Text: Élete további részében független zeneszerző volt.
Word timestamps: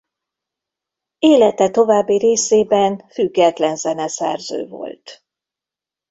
Élete 1.19 1.69
további 1.71 2.17
részében 2.17 3.05
független 3.09 3.75
zeneszerző 3.75 4.67
volt. 4.67 5.25